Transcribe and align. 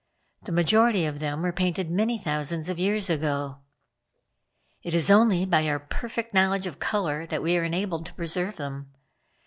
The 0.41 0.51
majority 0.51 1.05
of 1.05 1.19
them 1.19 1.43
were 1.43 1.53
painted 1.53 1.91
many 1.91 2.17
thousands 2.17 2.69
of 2.69 2.79
years 2.79 3.07
ago. 3.07 3.59
It 4.81 4.95
is 4.95 5.11
only 5.11 5.45
by 5.45 5.67
our 5.69 5.77
perfect 5.77 6.33
knowledge 6.33 6.65
of 6.65 6.79
color 6.79 7.27
that 7.27 7.43
we 7.43 7.55
are 7.55 7.63
enabled 7.63 8.07
to 8.07 8.15
preserve 8.15 8.55
them. 8.55 8.93